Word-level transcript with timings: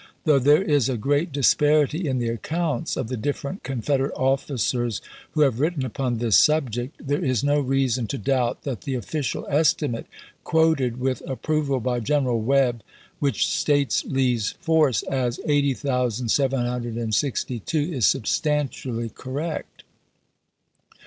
Though 0.23 0.39
there 0.39 0.63
is 0.63 0.89
a 0.89 0.97
great 0.97 1.31
disparity 1.31 2.07
in 2.07 2.17
the 2.17 2.29
accounts 2.29 2.97
of 2.97 3.07
the 3.07 3.15
different 3.15 3.61
Confed 3.61 3.99
erate 3.99 4.09
officers 4.15 4.99
who 5.33 5.41
have 5.41 5.59
written 5.59 5.85
upon 5.85 6.17
this 6.17 6.39
subject, 6.39 7.05
there 7.07 7.23
is 7.23 7.43
no 7.43 7.59
reason 7.59 8.07
to 8.07 8.17
doubt 8.17 8.63
that 8.63 8.81
the 8.81 8.95
official 8.95 9.45
estimate 9.47 10.07
quoted 10.43 10.99
with 10.99 11.21
approval 11.29 11.79
by 11.79 11.99
General 11.99 12.41
Webb, 12.41 12.81
which 13.19 13.45
states 13.47 14.03
Lee's 14.03 14.53
force 14.59 15.03
as 15.03 15.39
80,762, 15.45 17.79
is 17.93 18.07
substantially 18.07 19.09
correct. 19.09 19.83